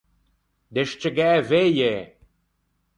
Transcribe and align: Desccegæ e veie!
Desccegæ 0.73 1.29
e 1.39 1.41
veie! 1.49 1.93